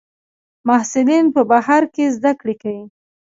محصلین 0.67 1.25
په 1.35 1.41
بهر 1.51 1.83
کې 1.93 2.05
زده 2.15 2.31
کړې 2.39 2.55
کوي. 2.61 2.85